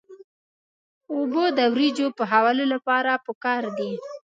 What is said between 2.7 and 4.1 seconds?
لپاره پکار دي.